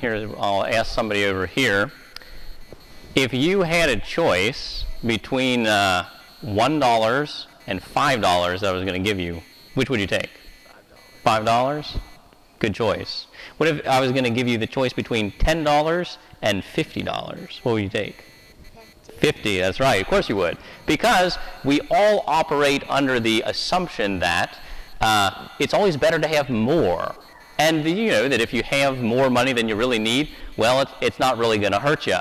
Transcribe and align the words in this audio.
here, 0.00 0.30
I'll 0.38 0.64
ask 0.64 0.92
somebody 0.92 1.24
over 1.24 1.46
here. 1.46 1.92
If 3.14 3.34
you 3.34 3.62
had 3.62 3.88
a 3.88 3.96
choice 3.96 4.84
between 5.04 5.66
uh, 5.66 6.06
$1 6.44 7.46
and 7.66 7.82
$5 7.82 8.60
that 8.60 8.68
I 8.68 8.72
was 8.72 8.84
going 8.84 9.02
to 9.02 9.08
give 9.08 9.20
you, 9.20 9.42
which 9.74 9.90
would 9.90 10.00
you 10.00 10.06
take? 10.06 10.30
$5. 11.24 12.00
Good 12.58 12.74
choice. 12.74 13.26
What 13.58 13.68
if 13.68 13.86
I 13.86 14.00
was 14.00 14.12
going 14.12 14.24
to 14.24 14.30
give 14.30 14.48
you 14.48 14.58
the 14.58 14.66
choice 14.66 14.92
between 14.92 15.32
$10 15.32 16.16
and 16.42 16.62
$50? 16.62 17.64
What 17.64 17.72
would 17.72 17.82
you 17.82 17.88
take? 17.88 18.24
50, 19.18 19.58
that's 19.60 19.80
right. 19.80 20.00
Of 20.00 20.08
course 20.08 20.28
you 20.28 20.36
would. 20.36 20.56
Because 20.86 21.38
we 21.64 21.80
all 21.90 22.24
operate 22.26 22.82
under 22.88 23.20
the 23.20 23.42
assumption 23.46 24.18
that 24.20 24.58
uh, 25.00 25.48
it's 25.58 25.74
always 25.74 25.96
better 25.96 26.18
to 26.18 26.28
have 26.28 26.48
more. 26.48 27.14
And 27.60 27.84
you 27.84 28.08
know 28.08 28.26
that 28.26 28.40
if 28.40 28.54
you 28.54 28.62
have 28.62 29.02
more 29.02 29.28
money 29.28 29.52
than 29.52 29.68
you 29.68 29.76
really 29.76 29.98
need, 29.98 30.30
well, 30.56 30.80
it's, 30.80 30.92
it's 31.02 31.18
not 31.18 31.36
really 31.36 31.58
going 31.58 31.72
to 31.72 31.78
hurt 31.78 32.06
you. 32.06 32.16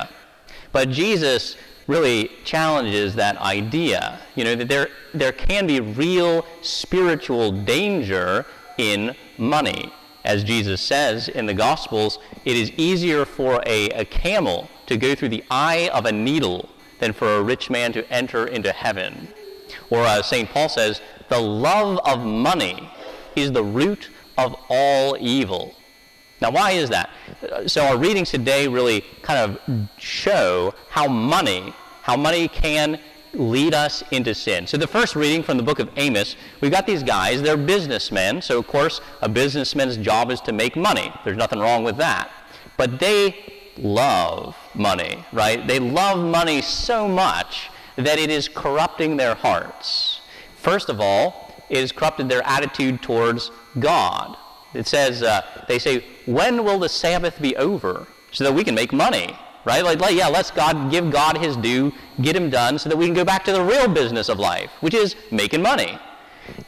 But 0.73 0.89
Jesus 0.89 1.55
really 1.87 2.29
challenges 2.43 3.15
that 3.15 3.37
idea. 3.37 4.19
You 4.35 4.43
know, 4.43 4.55
that 4.55 4.67
there, 4.67 4.89
there 5.13 5.31
can 5.31 5.65
be 5.65 5.79
real 5.79 6.45
spiritual 6.61 7.53
danger 7.53 8.45
in 8.77 9.15
money. 9.37 9.93
As 10.25 10.43
Jesus 10.43 10.81
says 10.81 11.29
in 11.29 11.45
the 11.45 11.53
Gospels, 11.53 12.19
it 12.43 12.57
is 12.57 12.71
easier 12.71 13.23
for 13.23 13.63
a, 13.65 13.87
a 13.91 14.03
camel 14.03 14.69
to 14.87 14.97
go 14.97 15.15
through 15.15 15.29
the 15.29 15.45
eye 15.49 15.89
of 15.93 16.05
a 16.05 16.11
needle 16.11 16.67
than 16.99 17.13
for 17.13 17.37
a 17.37 17.41
rich 17.41 17.69
man 17.69 17.93
to 17.93 18.05
enter 18.11 18.45
into 18.45 18.73
heaven. 18.73 19.29
Or 19.89 19.99
uh, 19.99 20.19
as 20.19 20.25
St. 20.27 20.49
Paul 20.49 20.67
says, 20.67 20.99
the 21.29 21.39
love 21.39 21.97
of 22.05 22.25
money 22.25 22.91
is 23.37 23.53
the 23.53 23.63
root 23.63 24.09
of 24.45 24.55
all 24.69 25.17
evil. 25.19 25.75
Now, 26.41 26.51
why 26.51 26.71
is 26.71 26.89
that? 26.89 27.09
So, 27.67 27.85
our 27.85 27.97
readings 27.97 28.31
today 28.31 28.67
really 28.67 29.03
kind 29.21 29.39
of 29.39 29.89
show 29.97 30.73
how 30.89 31.07
money, 31.07 31.73
how 32.01 32.15
money 32.15 32.47
can 32.47 32.99
lead 33.33 33.73
us 33.73 34.03
into 34.11 34.33
sin. 34.33 34.65
So, 34.65 34.77
the 34.77 34.87
first 34.87 35.15
reading 35.15 35.43
from 35.43 35.57
the 35.57 35.63
book 35.63 35.79
of 35.79 35.89
Amos, 35.97 36.35
we've 36.61 36.71
got 36.71 36.87
these 36.87 37.03
guys, 37.03 37.41
they're 37.41 37.57
businessmen. 37.57 38.41
So, 38.41 38.57
of 38.57 38.67
course, 38.67 39.01
a 39.21 39.27
businessman's 39.27 39.97
job 39.97 40.31
is 40.31 40.39
to 40.41 40.53
make 40.53 40.75
money. 40.75 41.11
There's 41.25 41.37
nothing 41.37 41.59
wrong 41.59 41.83
with 41.83 41.97
that. 41.97 42.31
But 42.77 42.99
they 42.99 43.35
love 43.77 44.55
money, 44.73 45.23
right? 45.33 45.65
They 45.67 45.79
love 45.79 46.19
money 46.19 46.61
so 46.61 47.07
much 47.07 47.69
that 47.97 48.17
it 48.17 48.29
is 48.29 48.47
corrupting 48.47 49.17
their 49.17 49.35
hearts. 49.35 50.21
First 50.55 50.89
of 50.89 51.01
all, 51.01 51.48
it 51.69 51.77
has 51.77 51.91
corrupted 51.91 52.29
their 52.29 52.45
attitude 52.45 53.01
towards 53.01 53.51
God. 53.79 54.37
It 54.73 54.87
says, 54.87 55.23
uh, 55.23 55.41
they 55.67 55.79
say, 55.79 56.03
when 56.25 56.63
will 56.63 56.79
the 56.79 56.89
Sabbath 56.89 57.41
be 57.41 57.55
over 57.57 58.07
so 58.31 58.43
that 58.43 58.53
we 58.53 58.63
can 58.63 58.75
make 58.75 58.93
money? 58.93 59.35
Right? 59.65 59.83
Like, 59.83 59.99
like, 59.99 60.15
yeah, 60.15 60.27
let's 60.27 60.51
God 60.51 60.89
give 60.89 61.11
God 61.11 61.37
his 61.37 61.57
due, 61.57 61.91
get 62.21 62.35
him 62.35 62.49
done 62.49 62.79
so 62.79 62.89
that 62.89 62.97
we 62.97 63.05
can 63.05 63.13
go 63.13 63.25
back 63.25 63.43
to 63.45 63.51
the 63.51 63.63
real 63.63 63.87
business 63.87 64.29
of 64.29 64.39
life, 64.39 64.71
which 64.79 64.93
is 64.93 65.15
making 65.31 65.61
money. 65.61 65.99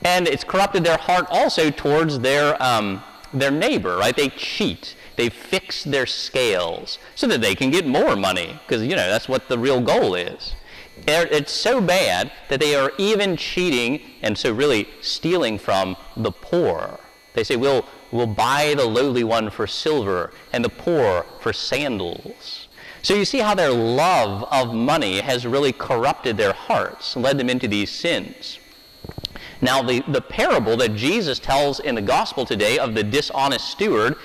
And 0.03 0.27
it's 0.27 0.43
corrupted 0.43 0.83
their 0.83 0.97
heart 0.97 1.25
also 1.30 1.71
towards 1.71 2.19
their, 2.19 2.61
um, 2.61 3.02
their 3.33 3.52
neighbor, 3.52 3.97
right? 3.97 4.15
They 4.15 4.30
cheat. 4.30 4.95
They 5.15 5.30
fix 5.30 5.83
their 5.83 6.05
scales 6.05 6.99
so 7.15 7.27
that 7.27 7.41
they 7.41 7.55
can 7.55 7.69
get 7.69 7.88
more 7.88 8.15
money 8.15 8.59
because, 8.65 8.83
you 8.83 8.95
know, 8.95 9.09
that's 9.09 9.30
what 9.30 9.47
the 9.47 9.58
real 9.58 9.81
goal 9.81 10.15
is. 10.15 10.53
It's 11.08 11.52
so 11.52 11.81
bad 11.81 12.31
that 12.50 12.59
they 12.59 12.75
are 12.75 12.92
even 12.97 13.38
cheating 13.38 14.02
and 14.22 14.38
so 14.38 14.53
really 14.53 14.88
stealing 15.02 15.58
from 15.58 15.95
the 16.16 16.31
poor. 16.31 17.00
They 17.33 17.44
say, 17.44 17.56
we'll, 17.56 17.86
we'll 18.11 18.28
buy 18.28 18.73
the 18.75 18.86
lowly 18.86 19.23
one 19.23 19.50
for 19.50 19.67
silver 19.67 20.32
and 20.54 20.64
the 20.64 20.70
poor 20.70 21.26
for 21.39 21.54
sandals. 21.54 22.67
So 23.04 23.15
you 23.15 23.26
see 23.26 23.39
how 23.39 23.55
their 23.55 23.71
love 23.71 24.43
of 24.52 24.76
money 24.76 25.21
has 25.21 25.48
really 25.48 25.71
corrupted 25.71 26.38
their 26.38 26.54
hearts, 26.54 27.15
and 27.15 27.23
led 27.23 27.38
them 27.39 27.49
into 27.49 27.67
these 27.67 27.89
sins. 27.89 28.60
Now, 29.60 29.82
the, 29.82 30.02
the 30.08 30.21
parable 30.21 30.77
that 30.77 30.95
Jesus 30.95 31.39
tells 31.39 31.80
in 31.80 31.95
the 31.95 32.02
gospel 32.02 32.45
today 32.45 32.77
of 32.77 32.94
the 32.94 33.04
dishonest 33.04 33.70
steward 33.70 34.15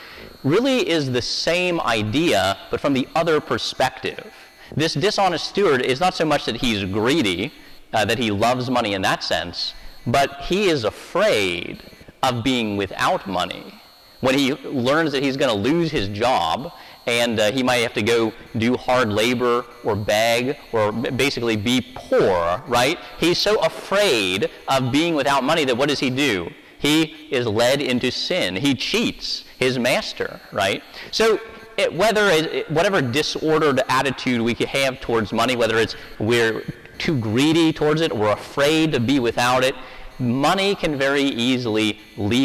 really 0.44 0.88
is 0.88 1.10
the 1.10 1.22
same 1.22 1.80
idea, 1.80 2.58
but 2.70 2.80
from 2.80 2.92
the 2.92 3.08
other 3.14 3.40
perspective. 3.40 4.32
This 4.74 4.94
dishonest 4.94 5.46
steward 5.48 5.82
is 5.82 6.00
not 6.00 6.14
so 6.14 6.24
much 6.24 6.44
that 6.46 6.56
he's 6.56 6.84
greedy, 6.84 7.52
uh, 7.92 8.04
that 8.04 8.18
he 8.18 8.30
loves 8.30 8.70
money 8.70 8.94
in 8.94 9.02
that 9.02 9.22
sense, 9.22 9.74
but 10.06 10.40
he 10.42 10.68
is 10.68 10.84
afraid 10.84 11.82
of 12.22 12.42
being 12.42 12.76
without 12.76 13.26
money. 13.26 13.80
When 14.20 14.36
he 14.36 14.54
learns 14.54 15.12
that 15.12 15.22
he's 15.22 15.36
going 15.36 15.50
to 15.54 15.70
lose 15.70 15.90
his 15.90 16.08
job 16.08 16.72
and 17.06 17.38
uh, 17.38 17.52
he 17.52 17.62
might 17.62 17.76
have 17.76 17.92
to 17.94 18.02
go 18.02 18.32
do 18.56 18.76
hard 18.76 19.12
labor 19.12 19.64
or 19.84 19.94
beg 19.94 20.56
or 20.72 20.90
basically 20.90 21.56
be 21.56 21.92
poor, 21.94 22.62
right? 22.66 22.98
He's 23.18 23.38
so 23.38 23.60
afraid 23.60 24.50
of 24.68 24.90
being 24.90 25.14
without 25.14 25.44
money 25.44 25.64
that 25.64 25.76
what 25.76 25.88
does 25.88 26.00
he 26.00 26.10
do? 26.10 26.50
He 26.78 27.28
is 27.30 27.46
led 27.46 27.80
into 27.80 28.10
sin. 28.10 28.56
He 28.56 28.74
cheats 28.74 29.44
his 29.58 29.78
master, 29.78 30.40
right? 30.52 30.82
So 31.10 31.38
it, 31.76 31.92
whether 31.92 32.28
it, 32.28 32.70
whatever 32.70 33.00
disordered 33.02 33.82
attitude 33.88 34.40
we 34.40 34.54
could 34.54 34.68
have 34.68 35.00
towards 35.00 35.32
money, 35.32 35.56
whether 35.56 35.78
it's 35.78 35.94
we're 36.18 36.62
too 36.98 37.18
greedy 37.18 37.72
towards 37.72 38.00
it 38.00 38.12
or 38.12 38.30
afraid 38.30 38.92
to 38.92 39.00
be 39.00 39.20
without 39.20 39.64
it, 39.64 39.74
money 40.18 40.74
can 40.74 40.98
very 40.98 41.22
easily 41.22 41.98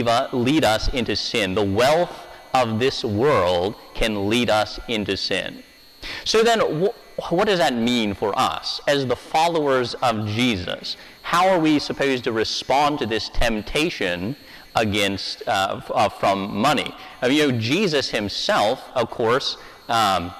a, 0.07 0.29
lead 0.33 0.63
us 0.63 0.93
into 0.93 1.15
sin. 1.15 1.55
The 1.55 1.63
wealth 1.63 2.27
of 2.53 2.79
this 2.79 3.03
world 3.03 3.75
can 3.93 4.29
lead 4.29 4.49
us 4.49 4.79
into 4.87 5.15
sin. 5.15 5.63
So 6.25 6.43
then, 6.43 6.89
what 7.29 7.47
does 7.47 7.59
that 7.59 7.73
mean 7.73 8.13
for 8.13 8.37
us 8.37 8.81
as 8.87 9.05
the 9.05 9.15
followers 9.15 9.93
of 9.95 10.27
Jesus? 10.27 10.97
How 11.21 11.47
are 11.49 11.59
we 11.59 11.79
supposed 11.79 12.23
to 12.23 12.31
respond 12.31 12.99
to 12.99 13.05
this 13.05 13.29
temptation 13.29 14.35
against 14.75 15.47
uh, 15.47 15.81
uh, 15.93 16.09
from 16.09 16.55
money. 16.55 16.93
I 17.21 17.27
mean, 17.27 17.37
you 17.37 17.51
know, 17.51 17.59
Jesus 17.59 18.09
himself, 18.09 18.83
of 18.95 19.09
course, 19.09 19.57
um, 19.89 20.33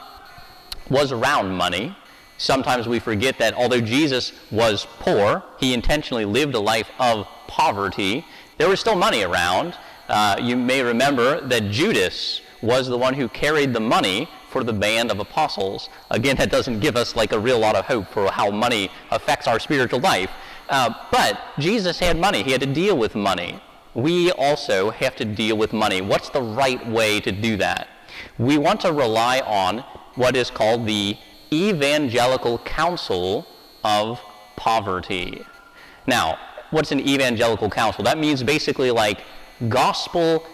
was 0.89 1.11
around 1.11 1.51
money. 1.51 1.95
Sometimes 2.37 2.87
we 2.87 2.99
forget 2.99 3.37
that 3.39 3.53
although 3.53 3.81
Jesus 3.81 4.33
was 4.49 4.87
poor, 4.99 5.43
he 5.59 5.73
intentionally 5.73 6.25
lived 6.25 6.55
a 6.55 6.59
life 6.59 6.89
of 6.99 7.27
poverty. 7.47 8.25
There 8.57 8.69
was 8.69 8.79
still 8.79 8.95
money 8.95 9.23
around. 9.23 9.77
Uh, 10.07 10.37
you 10.41 10.55
may 10.55 10.81
remember 10.81 11.41
that 11.47 11.69
Judas 11.69 12.41
was 12.61 12.87
the 12.87 12.97
one 12.97 13.13
who 13.13 13.27
carried 13.29 13.73
the 13.73 13.79
money 13.79 14.29
for 14.51 14.63
the 14.63 14.73
band 14.73 15.11
of 15.11 15.19
apostles. 15.19 15.89
Again, 16.11 16.35
that 16.37 16.51
doesn't 16.51 16.79
give 16.79 16.95
us 16.95 17.15
like 17.15 17.31
a 17.31 17.39
real 17.39 17.59
lot 17.59 17.75
of 17.75 17.85
hope 17.85 18.07
for 18.09 18.31
how 18.31 18.51
money 18.51 18.91
affects 19.09 19.47
our 19.47 19.59
spiritual 19.59 19.99
life. 19.99 20.29
Uh, 20.69 20.93
but 21.11 21.39
Jesus 21.59 21.99
had 21.99 22.17
money. 22.17 22.43
He 22.43 22.51
had 22.51 22.61
to 22.61 22.73
deal 22.73 22.97
with 22.97 23.15
money 23.15 23.61
we 23.93 24.31
also 24.31 24.91
have 24.91 25.15
to 25.17 25.25
deal 25.25 25.57
with 25.57 25.73
money. 25.73 26.01
What's 26.01 26.29
the 26.29 26.41
right 26.41 26.85
way 26.87 27.19
to 27.21 27.31
do 27.31 27.57
that? 27.57 27.87
We 28.37 28.57
want 28.57 28.81
to 28.81 28.93
rely 28.93 29.39
on 29.41 29.79
what 30.15 30.35
is 30.35 30.49
called 30.49 30.85
the 30.85 31.17
Evangelical 31.51 32.59
Counsel 32.59 33.45
of 33.83 34.19
Poverty. 34.55 35.43
Now, 36.07 36.37
what's 36.71 36.91
an 36.91 37.01
evangelical 37.01 37.69
counsel? 37.69 38.03
That 38.03 38.17
means 38.17 38.43
basically 38.43 38.91
like 38.91 39.21
gospel 39.67 40.45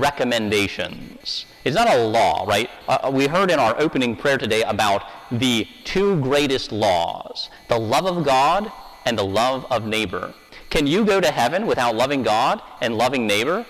recommendations. 0.00 1.46
It's 1.64 1.74
not 1.74 1.88
a 1.88 2.04
law, 2.04 2.44
right? 2.46 2.68
Uh, 2.88 3.10
we 3.12 3.26
heard 3.26 3.50
in 3.50 3.58
our 3.58 3.78
opening 3.80 4.16
prayer 4.16 4.38
today 4.38 4.62
about 4.62 5.02
the 5.30 5.66
two 5.84 6.20
greatest 6.20 6.72
laws 6.72 7.48
the 7.68 7.78
love 7.78 8.06
of 8.06 8.24
God 8.24 8.70
and 9.04 9.18
the 9.18 9.24
love 9.24 9.66
of 9.70 9.84
neighbor. 9.84 10.34
Can 10.70 10.86
you 10.86 11.04
go 11.04 11.20
to 11.20 11.30
heaven 11.30 11.66
without 11.66 11.94
loving 11.94 12.22
God 12.22 12.60
and 12.80 12.96
loving 12.96 13.26
neighbor? 13.26 13.64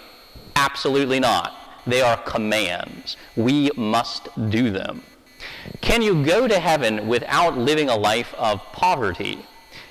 Absolutely 0.56 1.21
not. 1.21 1.53
They 1.87 2.00
are 2.00 2.17
commands. 2.17 3.17
We 3.37 3.71
must 3.76 4.29
do 4.50 4.71
them. 4.71 5.03
Can 5.81 6.03
you 6.03 6.25
go 6.25 6.49
to 6.49 6.59
heaven 6.59 7.06
without 7.06 7.59
living 7.59 7.91
a 7.91 7.97
life 7.97 8.32
of 8.35 8.61
poverty? 8.73 9.44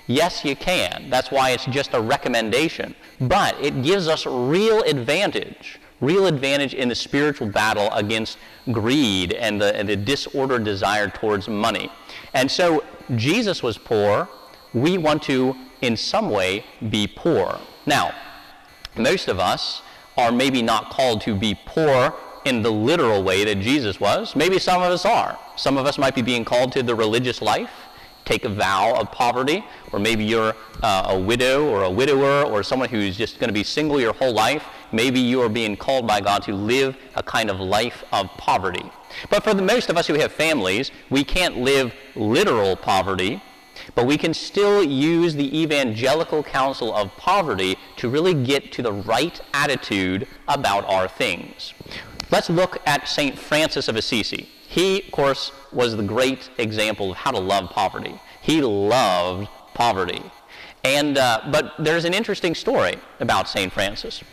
Yes, 0.08 0.44
you 0.44 0.56
can. 0.56 1.10
That's 1.10 1.32
why 1.32 1.52
it's 1.52 1.66
just 1.66 1.94
a 1.94 2.02
recommendation. 2.02 2.96
But 3.22 3.56
it 3.64 3.84
gives 3.84 4.08
us 4.08 4.26
real 4.26 4.82
advantage, 4.82 5.80
real 6.04 6.28
advantage 6.28 6.74
in 6.74 6.90
the 6.90 6.96
spiritual 6.96 7.48
battle 7.48 7.90
against 7.94 8.38
greed 8.72 9.34
and 9.34 9.62
the, 9.62 9.76
and 9.76 9.88
the 9.88 9.96
disordered 9.96 10.64
desire 10.64 11.10
towards 11.10 11.48
money. 11.48 11.92
And 12.34 12.50
so 12.50 12.84
Jesus 13.16 13.64
was 13.64 13.78
poor. 13.78 14.28
We 14.74 14.98
want 14.98 15.24
to 15.24 15.56
in 15.82 15.98
some 15.98 16.30
way 16.30 16.66
be 16.90 17.08
poor. 17.08 17.60
Now, 17.86 18.14
most 18.96 19.28
of 19.28 19.40
us 19.40 19.82
are 20.18 20.32
maybe 20.32 20.62
not 20.62 20.90
called 20.90 21.22
to 21.22 21.36
be 21.36 21.58
poor 21.66 22.14
in 22.46 22.62
the 22.62 22.72
literal 22.72 23.24
way 23.24 23.44
that 23.46 23.60
Jesus 23.60 24.00
was. 24.00 24.36
Maybe 24.36 24.60
some 24.60 24.82
of 24.82 24.92
us 24.92 25.06
are. 25.06 25.40
Some 25.56 25.78
of 25.78 25.86
us 25.86 25.98
might 25.98 26.16
be 26.16 26.22
being 26.22 26.46
called 26.46 26.72
to 26.74 26.84
the 26.84 26.94
religious 26.94 27.42
life, 27.42 27.72
take 28.26 28.46
a 28.46 28.50
vow 28.50 28.96
of 28.96 29.12
poverty, 29.12 29.64
or 29.92 30.00
maybe 30.00 30.24
you're 30.26 30.56
uh, 30.82 31.08
a 31.10 31.20
widow 31.20 31.68
or 31.70 31.84
a 31.84 31.90
widower 31.90 32.44
or 32.44 32.64
someone 32.64 32.90
who's 32.90 33.18
just 33.18 33.40
going 33.40 33.48
to 33.50 33.54
be 33.54 33.64
single 33.64 34.00
your 34.00 34.14
whole 34.14 34.34
life. 34.34 34.66
Maybe 34.94 35.20
you 35.20 35.42
are 35.42 35.50
being 35.50 35.76
called 35.76 36.08
by 36.08 36.22
God 36.22 36.44
to 36.44 36.54
live 36.54 36.96
a 37.16 37.24
kind 37.24 37.50
of 37.50 37.60
life 37.60 38.04
of 38.12 38.28
poverty. 38.38 38.90
But 39.30 39.44
for 39.44 39.54
the 39.54 39.62
most 39.62 39.90
of 39.90 39.98
us 39.98 40.08
who 40.08 40.16
have 40.16 40.32
families, 40.32 40.92
we 41.10 41.24
can't 41.24 41.58
live 41.58 41.94
literal 42.16 42.76
poverty, 42.76 43.42
but 43.96 44.06
we 44.06 44.18
can 44.18 44.34
still 44.34 44.84
use 44.84 45.36
the 45.36 45.62
evangelical 45.62 46.44
counsel 46.44 46.94
of 46.94 47.16
poverty 47.18 47.78
to 47.98 48.10
really 48.10 48.34
get 48.34 48.72
to 48.74 48.82
the 48.82 48.94
right 48.94 49.40
attitude 49.54 50.28
about 50.48 50.86
our 50.86 51.08
things. 51.08 51.74
Let's 52.32 52.50
look 52.50 52.82
at 52.86 53.08
St. 53.08 53.38
Francis 53.38 53.88
of 53.88 53.96
Assisi. 53.96 54.50
He, 54.68 55.04
of 55.04 55.12
course, 55.12 55.52
was 55.72 55.96
the 55.96 56.04
great 56.04 56.50
example 56.58 57.12
of 57.12 57.18
how 57.18 57.32
to 57.32 57.40
love 57.40 57.70
poverty. 57.70 58.20
He 58.42 58.62
loved 58.62 59.48
poverty. 59.74 60.24
And, 60.84 61.18
uh, 61.18 61.42
but 61.52 61.74
there's 61.80 62.06
an 62.06 62.14
interesting 62.14 62.56
story 62.56 62.96
about 63.20 63.48
St. 63.48 63.72
Francis. 63.72 64.24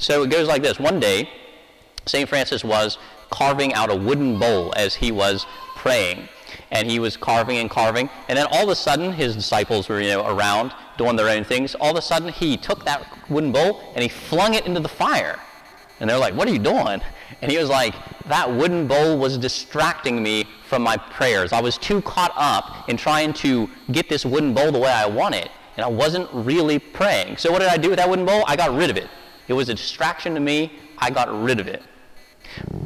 So 0.00 0.22
it 0.22 0.30
goes 0.30 0.48
like 0.48 0.62
this. 0.62 0.78
One 0.78 1.00
day, 1.00 1.28
St. 2.06 2.28
Francis 2.28 2.64
was 2.64 2.98
carving 3.30 3.74
out 3.74 3.90
a 3.90 3.94
wooden 3.96 4.38
bowl 4.38 4.72
as 4.76 4.94
he 4.94 5.12
was 5.12 5.46
praying. 5.76 6.28
And 6.70 6.90
he 6.90 6.98
was 6.98 7.16
carving 7.16 7.58
and 7.58 7.70
carving. 7.70 8.08
And 8.28 8.38
then 8.38 8.46
all 8.50 8.64
of 8.64 8.68
a 8.68 8.74
sudden, 8.74 9.12
his 9.12 9.34
disciples 9.34 9.88
were 9.88 10.00
you 10.00 10.10
know, 10.10 10.26
around 10.26 10.72
doing 10.96 11.16
their 11.16 11.28
own 11.28 11.44
things. 11.44 11.74
All 11.74 11.90
of 11.90 11.96
a 11.96 12.02
sudden, 12.02 12.28
he 12.28 12.56
took 12.56 12.84
that 12.84 13.06
wooden 13.28 13.52
bowl 13.52 13.80
and 13.94 14.02
he 14.02 14.08
flung 14.08 14.54
it 14.54 14.66
into 14.66 14.80
the 14.80 14.88
fire. 14.88 15.38
And 16.00 16.08
they're 16.08 16.18
like, 16.18 16.34
What 16.34 16.48
are 16.48 16.52
you 16.52 16.58
doing? 16.58 17.00
And 17.40 17.52
he 17.52 17.58
was 17.58 17.68
like, 17.68 17.94
That 18.26 18.50
wooden 18.50 18.88
bowl 18.88 19.18
was 19.18 19.38
distracting 19.38 20.22
me 20.22 20.44
from 20.66 20.82
my 20.82 20.96
prayers. 20.96 21.52
I 21.52 21.60
was 21.60 21.76
too 21.78 22.00
caught 22.02 22.32
up 22.34 22.88
in 22.88 22.96
trying 22.96 23.32
to 23.34 23.68
get 23.92 24.08
this 24.08 24.24
wooden 24.24 24.54
bowl 24.54 24.72
the 24.72 24.78
way 24.78 24.90
I 24.90 25.06
want 25.06 25.34
it 25.34 25.50
and 25.78 25.84
I 25.84 25.88
wasn't 25.88 26.28
really 26.32 26.80
praying. 26.80 27.36
So 27.36 27.52
what 27.52 27.60
did 27.60 27.68
I 27.68 27.76
do 27.76 27.90
with 27.90 27.98
that 27.98 28.10
wooden 28.10 28.26
bowl? 28.26 28.42
I 28.48 28.56
got 28.56 28.76
rid 28.76 28.90
of 28.90 28.96
it. 28.96 29.08
It 29.48 29.54
was 29.54 29.68
a 29.68 29.74
distraction 29.74 30.34
to 30.34 30.40
me. 30.40 30.72
I 30.98 31.10
got 31.10 31.28
rid 31.42 31.58
of 31.58 31.66
it. 31.66 31.82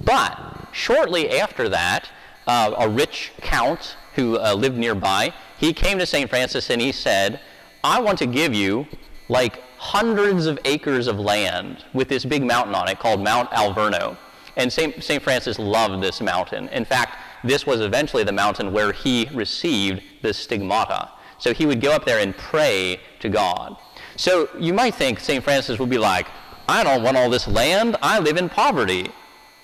But 0.05 0.69
shortly 0.73 1.38
after 1.38 1.69
that, 1.69 2.09
uh, 2.47 2.75
a 2.79 2.88
rich 2.88 3.32
count 3.41 3.97
who 4.14 4.38
uh, 4.38 4.55
lived 4.55 4.76
nearby, 4.76 5.32
he 5.59 5.73
came 5.73 5.99
to 5.99 6.06
St. 6.06 6.29
Francis 6.29 6.70
and 6.70 6.81
he 6.81 6.93
said, 6.93 7.41
I 7.85 8.00
want 8.00 8.19
to 8.19 8.26
give 8.26 8.55
you 8.55 8.87
like 9.29 9.61
hundreds 9.79 10.47
of 10.47 10.59
acres 10.64 11.06
of 11.06 11.19
land 11.19 11.85
with 11.93 12.09
this 12.09 12.25
big 12.25 12.44
mountain 12.44 12.75
on 12.75 12.88
it 12.88 12.99
called 12.99 13.20
Mount 13.20 13.50
Alverno. 13.50 14.17
And 14.56 14.73
St. 14.73 15.03
St. 15.03 15.23
Francis 15.23 15.59
loved 15.59 16.03
this 16.03 16.20
mountain. 16.20 16.69
In 16.69 16.85
fact, 16.85 17.17
this 17.43 17.67
was 17.67 17.81
eventually 17.81 18.23
the 18.23 18.32
mountain 18.32 18.73
where 18.73 18.93
he 18.93 19.29
received 19.32 20.03
the 20.20 20.32
stigmata. 20.32 21.11
So 21.38 21.53
he 21.53 21.67
would 21.67 21.81
go 21.81 21.93
up 21.93 22.05
there 22.05 22.20
and 22.20 22.37
pray 22.37 23.00
to 23.20 23.29
God. 23.29 23.76
So 24.17 24.49
you 24.59 24.75
might 24.75 24.94
think 24.94 25.19
St. 25.19 25.43
Francis 25.43 25.79
would 25.79 25.91
be 25.91 25.99
like, 25.99 26.29
I 26.72 26.82
don't 26.84 27.02
want 27.02 27.19
all 27.19 27.28
this 27.28 27.46
land. 27.46 27.98
I 28.00 28.19
live 28.19 28.38
in 28.38 28.48
poverty. 28.48 29.10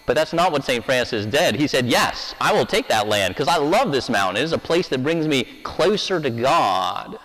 But 0.05 0.13
that's 0.13 0.35
not 0.35 0.53
what 0.53 0.63
St. 0.63 0.85
Francis 0.85 1.25
did. 1.25 1.55
He 1.55 1.67
said, 1.67 1.87
Yes, 1.87 2.35
I 2.39 2.53
will 2.53 2.67
take 2.67 2.87
that 2.89 3.09
land 3.09 3.35
because 3.35 3.49
I 3.49 3.57
love 3.57 3.93
this 3.93 4.11
mountain. 4.11 4.43
It 4.43 4.45
is 4.45 4.53
a 4.53 4.59
place 4.59 4.89
that 4.89 5.03
brings 5.03 5.27
me 5.27 5.45
closer 5.63 6.21
to 6.21 6.29
God. 6.29 7.19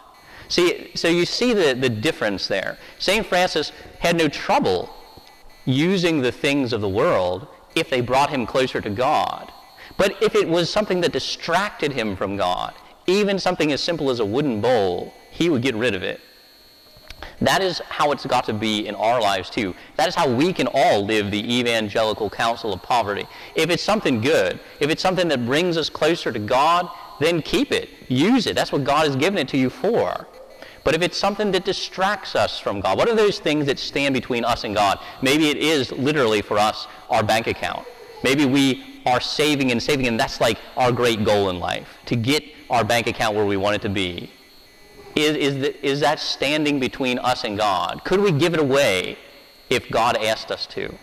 See, 0.47 0.91
so 0.95 1.09
you 1.09 1.25
see 1.25 1.51
the, 1.51 1.73
the 1.73 1.89
difference 1.89 2.47
there. 2.47 2.77
St. 2.97 3.25
Francis 3.25 3.73
had 3.99 4.15
no 4.15 4.29
trouble 4.29 4.89
using 5.65 6.21
the 6.21 6.31
things 6.31 6.71
of 6.71 6.79
the 6.79 6.87
world 6.87 7.47
if 7.75 7.89
they 7.89 7.99
brought 7.99 8.29
him 8.29 8.45
closer 8.45 8.79
to 8.79 8.89
God. 8.89 9.51
But 9.97 10.15
if 10.23 10.33
it 10.33 10.47
was 10.47 10.69
something 10.69 11.01
that 11.01 11.11
distracted 11.11 11.91
him 11.91 12.15
from 12.15 12.37
God, 12.37 12.73
even 13.05 13.37
something 13.37 13.73
as 13.73 13.83
simple 13.83 14.09
as 14.09 14.21
a 14.21 14.25
wooden 14.25 14.61
bowl, 14.61 15.13
he 15.29 15.49
would 15.49 15.61
get 15.61 15.75
rid 15.75 15.93
of 15.93 16.03
it. 16.03 16.21
That 17.41 17.61
is 17.61 17.79
how 17.89 18.11
it's 18.11 18.25
got 18.25 18.45
to 18.45 18.53
be 18.53 18.87
in 18.87 18.95
our 18.95 19.21
lives 19.21 19.49
too. 19.49 19.75
That 19.97 20.07
is 20.07 20.15
how 20.15 20.29
we 20.29 20.53
can 20.53 20.67
all 20.73 21.05
live 21.05 21.31
the 21.31 21.59
evangelical 21.59 22.29
counsel 22.29 22.73
of 22.73 22.81
poverty. 22.81 23.25
If 23.55 23.69
it's 23.69 23.83
something 23.83 24.21
good, 24.21 24.59
if 24.79 24.89
it's 24.89 25.01
something 25.01 25.27
that 25.27 25.45
brings 25.45 25.77
us 25.77 25.89
closer 25.89 26.31
to 26.31 26.39
God, 26.39 26.89
then 27.19 27.41
keep 27.41 27.71
it. 27.71 27.89
Use 28.07 28.47
it. 28.47 28.55
That's 28.55 28.71
what 28.71 28.83
God 28.83 29.07
has 29.07 29.15
given 29.15 29.39
it 29.39 29.47
to 29.49 29.57
you 29.57 29.69
for. 29.69 30.27
But 30.83 30.95
if 30.95 31.01
it's 31.01 31.17
something 31.17 31.51
that 31.51 31.63
distracts 31.63 32.35
us 32.35 32.59
from 32.59 32.81
God, 32.81 32.97
what 32.97 33.07
are 33.07 33.15
those 33.15 33.39
things 33.39 33.65
that 33.67 33.79
stand 33.79 34.13
between 34.13 34.43
us 34.43 34.65
and 34.65 34.75
God? 34.75 34.99
Maybe 35.21 35.49
it 35.49 35.57
is 35.57 35.91
literally 35.91 36.41
for 36.41 36.57
us 36.57 36.87
our 37.09 37.23
bank 37.23 37.47
account. 37.47 37.87
Maybe 38.23 38.45
we 38.45 39.01
are 39.05 39.21
saving 39.21 39.71
and 39.71 39.81
saving, 39.81 40.07
and 40.07 40.19
that's 40.19 40.41
like 40.41 40.57
our 40.75 40.91
great 40.91 41.23
goal 41.23 41.49
in 41.49 41.59
life 41.59 41.87
to 42.05 42.15
get 42.15 42.43
our 42.69 42.83
bank 42.83 43.07
account 43.07 43.35
where 43.35 43.45
we 43.45 43.57
want 43.57 43.75
it 43.75 43.81
to 43.83 43.89
be? 43.89 44.31
Is, 45.15 45.35
is, 45.35 45.61
the, 45.61 45.85
is 45.85 45.99
that 45.99 46.19
standing 46.19 46.79
between 46.79 47.19
us 47.19 47.43
and 47.43 47.57
God? 47.57 48.03
Could 48.03 48.19
we 48.19 48.31
give 48.31 48.53
it 48.53 48.59
away 48.59 49.17
if 49.69 49.89
God 49.89 50.17
asked 50.17 50.51
us 50.51 50.65
to? 50.67 50.93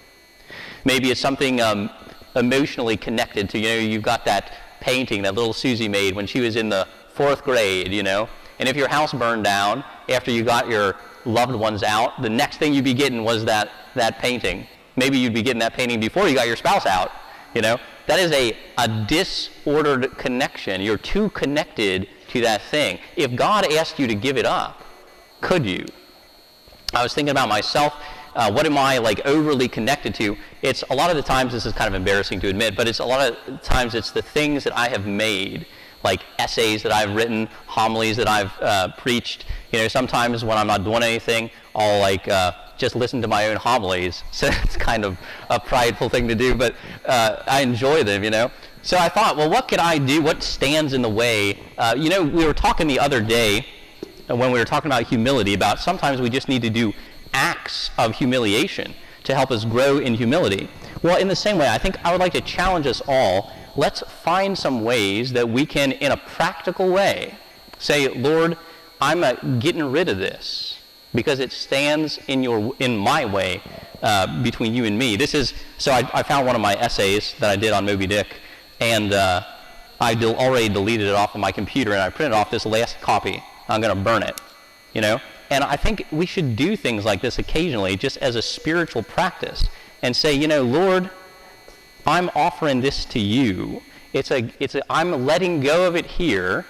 Maybe 0.85 1.11
it's 1.11 1.21
something 1.21 1.61
um, 1.61 1.91
emotionally 2.35 2.97
connected 2.97 3.49
to, 3.51 3.59
you 3.59 3.69
know, 3.69 3.77
you've 3.77 4.03
got 4.03 4.25
that 4.25 4.53
painting 4.81 5.23
that 5.23 5.35
little 5.35 5.53
Susie 5.53 5.89
made 5.89 6.17
when 6.17 6.27
she 6.27 6.41
was 6.41 6.57
in 6.57 6.69
the 6.69 6.89
fourth 7.15 7.45
grade, 7.45 7.93
you 7.93 8.03
know? 8.03 8.29
And 8.59 8.69
if 8.69 8.77
your 8.77 8.89
house 8.89 9.13
burned 9.13 9.45
down 9.45 9.85
after 10.09 10.31
you 10.31 10.43
got 10.43 10.69
your 10.69 10.97
loved 11.25 11.55
ones 11.55 11.83
out, 11.83 12.21
the 12.23 12.31
next 12.31 12.57
thing 12.57 12.75
you'd 12.75 12.85
be 12.85 12.95
getting 12.95 13.25
was 13.25 13.45
that, 13.45 13.71
that 13.95 14.19
painting. 14.19 14.67
Maybe 14.97 15.19
you'd 15.19 15.35
be 15.35 15.43
getting 15.43 15.61
that 15.61 15.75
painting 15.75 16.01
before 16.01 16.29
you 16.29 16.35
got 16.35 16.47
your 16.47 16.57
spouse 16.57 16.87
out, 16.87 17.13
you 17.55 17.63
know? 17.63 17.79
That 18.11 18.19
is 18.19 18.33
a, 18.33 18.57
a 18.77 18.89
disordered 19.07 20.19
connection. 20.19 20.81
You're 20.81 20.99
too 20.99 21.31
connected 21.31 22.09
to 22.31 22.41
that 22.41 22.61
thing. 22.63 22.99
If 23.15 23.37
God 23.37 23.73
asked 23.73 24.01
you 24.01 24.09
to 24.09 24.17
give 24.17 24.37
it 24.37 24.45
up, 24.45 24.83
could 25.41 25.65
you? 25.65 25.87
I 26.93 27.05
was 27.05 27.15
thinking 27.15 27.31
about 27.31 27.49
myself. 27.49 27.95
Uh, 28.35 28.51
what 28.51 28.67
am 28.67 28.77
I 28.77 28.99
like 28.99 29.25
overly 29.25 29.69
connected 29.69 30.13
to? 30.17 30.37
It's 30.61 30.83
a 30.91 30.95
lot 30.97 31.11
of 31.11 31.17
the 31.17 31.23
times 31.23 31.53
this 31.53 31.65
is 31.65 31.73
kind 31.73 31.87
of 31.87 31.95
embarrassing 31.95 32.41
to 32.41 32.49
admit, 32.49 32.75
but 32.75 32.89
it's 32.89 32.99
a 32.99 33.05
lot 33.05 33.31
of 33.47 33.63
times 33.63 33.95
it's 33.95 34.11
the 34.11 34.23
things 34.23 34.65
that 34.65 34.77
I 34.77 34.89
have 34.89 35.07
made, 35.07 35.65
like 36.03 36.23
essays 36.39 36.83
that 36.83 36.93
I've 36.93 37.15
written, 37.15 37.49
homilies 37.67 38.17
that 38.17 38.29
I've 38.29 38.53
uh, 38.61 38.89
preached. 38.97 39.45
You 39.73 39.81
know, 39.81 39.89
sometimes 39.89 40.45
when 40.45 40.57
I'm 40.57 40.67
not 40.67 40.85
doing 40.85 41.03
anything, 41.03 41.51
I'll 41.75 42.01
like 42.01 42.27
uh, 42.29 42.53
just 42.77 42.97
listen 42.97 43.21
to 43.23 43.29
my 43.29 43.49
own 43.49 43.57
homilies. 43.57 44.23
So 44.33 44.49
it's 44.49 44.77
kind 44.77 45.05
of 45.05 45.19
a 45.51 45.61
prideful 45.61 46.09
thing 46.09 46.27
to 46.29 46.35
do, 46.35 46.55
but 46.55 46.75
uh, 47.05 47.43
I 47.47 47.61
enjoy 47.61 48.03
them, 48.05 48.25
you 48.25 48.31
know. 48.31 48.51
So 48.83 48.97
I 48.97 49.11
thought, 49.11 49.37
well, 49.37 49.51
what 49.51 49.69
could 49.69 49.79
I 49.79 49.99
do? 49.99 50.23
What 50.23 50.43
stands 50.43 50.95
in 50.95 51.03
the 51.03 51.09
way? 51.09 51.59
Uh, 51.77 51.95
you 51.97 52.09
know, 52.09 52.23
we 52.23 52.47
were 52.47 52.55
talking 52.55 52.87
the 52.87 52.99
other 52.99 53.21
day 53.21 53.67
uh, 54.31 54.35
when 54.35 54.51
we 54.51 54.59
were 54.59 54.65
talking 54.65 54.91
about 54.91 55.07
humility 55.07 55.53
about 55.53 55.79
sometimes 55.79 56.21
we 56.21 56.31
just 56.31 56.49
need 56.49 56.63
to 56.63 56.71
do 56.71 56.95
acts 57.35 57.91
of 57.99 58.15
humiliation 58.15 58.95
to 59.25 59.35
help 59.35 59.51
us 59.51 59.65
grow 59.65 59.99
in 59.99 60.15
humility. 60.15 60.69
Well, 61.03 61.19
in 61.19 61.29
the 61.29 61.37
same 61.37 61.59
way, 61.59 61.69
I 61.69 61.79
think 61.79 62.03
I 62.05 62.13
would 62.13 62.21
like 62.21 62.33
to 62.33 62.41
challenge 62.41 62.87
us 62.87 63.03
all. 63.07 63.53
Let's 63.77 64.01
find 64.01 64.57
some 64.59 64.83
ways 64.85 65.33
that 65.33 65.49
we 65.49 65.67
can, 65.67 65.93
in 65.93 66.13
a 66.13 66.17
practical 66.17 66.89
way, 66.89 67.35
say, 67.79 68.09
Lord, 68.09 68.57
I'm 69.01 69.25
uh, 69.25 69.35
getting 69.59 69.85
rid 69.91 70.09
of 70.09 70.19
this 70.19 70.79
because 71.15 71.41
it 71.41 71.53
stands 71.53 72.19
in 72.29 72.43
your 72.43 72.75
in 72.79 72.97
my 72.97 73.25
way 73.25 73.63
uh, 74.03 74.43
between 74.43 74.75
you 74.75 74.85
and 74.85 74.99
me. 74.99 75.17
This 75.17 75.35
is 75.35 75.55
so 75.79 75.93
I, 75.93 76.09
I, 76.13 76.23
found 76.23 76.47
one 76.47 76.55
of 76.55 76.63
my 76.63 76.75
essays 76.75 77.35
that 77.41 77.51
I 77.51 77.57
did 77.57 77.73
on 77.73 77.85
Moby 77.85 78.07
Dick, 78.07 78.37
and 78.81 79.13
uh, 79.13 79.43
I 80.01 80.15
del- 80.15 80.37
already 80.37 80.69
deleted 80.69 81.09
it 81.09 81.15
off 81.15 81.35
of 81.35 81.41
my 81.41 81.53
computer, 81.53 81.93
and 81.93 82.01
I 82.01 82.11
printed 82.11 82.35
off 82.35 82.51
this 82.51 82.67
last 82.67 83.01
copy. 83.01 83.43
I'm 83.69 83.81
going 83.81 83.97
to 83.97 84.03
burn 84.03 84.23
it, 84.23 84.41
you 84.95 85.01
know. 85.01 85.21
And 85.51 85.65
I 85.65 85.77
think 85.77 86.07
we 86.13 86.27
should 86.27 86.55
do 86.55 86.77
things 86.77 87.05
like 87.05 87.21
this 87.21 87.39
occasionally, 87.39 87.97
just 87.97 88.17
as 88.19 88.37
a 88.37 88.43
spiritual 88.43 89.03
practice, 89.03 89.65
and 90.03 90.15
say, 90.15 90.33
you 90.33 90.47
know, 90.47 90.63
Lord, 90.63 91.11
I'm 92.07 92.31
offering 92.35 92.81
this 92.81 93.05
to 93.07 93.19
you. 93.19 93.83
It's 94.13 94.31
a, 94.31 94.51
it's 94.59 94.75
a, 94.75 94.83
I'm 94.91 95.27
letting 95.27 95.61
go 95.61 95.87
of 95.87 95.97
it 95.97 96.07
here 96.07 96.65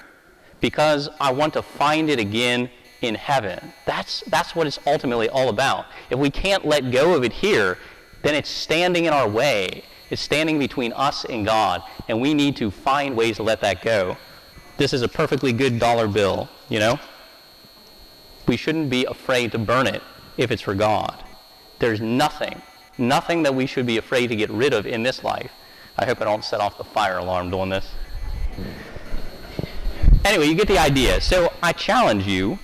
because 0.61 1.09
I 1.21 1.33
want 1.33 1.55
to 1.55 1.63
find 1.63 2.11
it 2.11 2.19
again 2.19 2.71
in 3.01 3.15
heaven. 3.15 3.73
That's, 3.87 4.23
that's 4.27 4.55
what 4.55 4.67
it's 4.67 4.79
ultimately 4.87 5.29
all 5.29 5.49
about. 5.49 5.87
If 6.11 6.19
we 6.19 6.31
can't 6.31 6.67
let 6.67 6.91
go 6.91 7.15
of 7.15 7.25
it 7.25 7.33
here, 7.33 7.79
then 8.23 8.35
it's 8.35 8.51
standing 8.51 9.07
in 9.07 9.13
our 9.13 9.29
way. 9.29 9.85
It's 10.11 10.21
standing 10.21 10.59
between 10.59 10.93
us 10.93 11.25
and 11.25 11.47
God, 11.47 11.83
and 12.09 12.21
we 12.21 12.35
need 12.35 12.57
to 12.57 12.71
find 12.71 13.17
ways 13.17 13.37
to 13.37 13.43
let 13.43 13.61
that 13.61 13.81
go. 13.81 14.17
This 14.77 14.93
is 14.93 15.03
a 15.03 15.09
perfectly 15.09 15.53
good 15.53 15.79
dollar 15.79 16.09
bill, 16.09 16.49
you 16.69 16.79
know? 16.79 16.99
We 18.47 18.57
shouldn't 18.57 18.91
be 18.91 19.05
afraid 19.05 19.53
to 19.53 19.59
burn 19.59 19.87
it 19.87 20.03
if 20.37 20.51
it's 20.51 20.63
for 20.63 20.75
God. 20.75 21.23
There's 21.79 22.01
nothing, 22.01 22.61
nothing 23.01 23.43
that 23.43 23.55
we 23.55 23.67
should 23.67 23.87
be 23.87 23.97
afraid 23.97 24.29
to 24.29 24.37
get 24.37 24.51
rid 24.51 24.73
of 24.73 24.87
in 24.87 25.03
this 25.03 25.25
life. 25.25 25.51
I 25.99 26.05
hope 26.07 26.21
I 26.21 26.25
don't 26.25 26.45
set 26.45 26.61
off 26.61 26.79
the 26.79 26.85
fire 26.85 27.19
alarm 27.19 27.51
doing 27.51 27.71
this. 27.71 27.91
Anyway, 30.25 30.47
you 30.47 30.55
get 30.55 30.69
the 30.69 30.79
idea. 30.79 31.21
So 31.21 31.53
I 31.63 31.73
challenge 31.73 32.27
you 32.27 32.59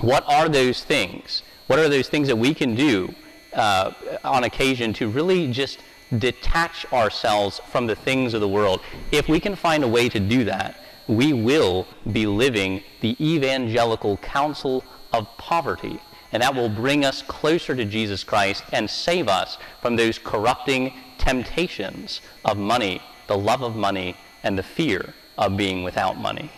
what 0.00 0.24
are 0.28 0.48
those 0.48 0.84
things? 0.84 1.42
What 1.66 1.78
are 1.78 1.88
those 1.88 2.08
things 2.08 2.28
that 2.28 2.36
we 2.36 2.52
can 2.52 2.74
do 2.74 3.14
uh, 3.54 3.92
on 4.22 4.44
occasion 4.44 4.92
to 4.94 5.08
really 5.08 5.50
just 5.50 5.78
detach 6.18 6.84
ourselves 6.92 7.60
from 7.70 7.86
the 7.86 7.96
things 7.96 8.34
of 8.34 8.40
the 8.40 8.48
world? 8.48 8.80
If 9.12 9.28
we 9.28 9.40
can 9.40 9.56
find 9.56 9.82
a 9.82 9.88
way 9.88 10.08
to 10.10 10.20
do 10.20 10.44
that, 10.44 10.76
we 11.06 11.32
will 11.32 11.86
be 12.12 12.26
living 12.26 12.82
the 13.00 13.16
evangelical 13.18 14.18
counsel 14.18 14.84
of 15.12 15.26
poverty. 15.38 16.00
And 16.34 16.42
that 16.42 16.54
will 16.54 16.68
bring 16.68 17.04
us 17.04 17.22
closer 17.22 17.76
to 17.76 17.84
Jesus 17.84 18.24
Christ 18.24 18.64
and 18.72 18.90
save 18.90 19.28
us 19.28 19.56
from 19.80 19.94
those 19.94 20.18
corrupting 20.18 20.92
temptations 21.16 22.20
of 22.44 22.58
money, 22.58 23.00
the 23.28 23.38
love 23.38 23.62
of 23.62 23.76
money, 23.76 24.16
and 24.42 24.58
the 24.58 24.62
fear 24.64 25.14
of 25.38 25.56
being 25.56 25.84
without 25.84 26.18
money. 26.18 26.50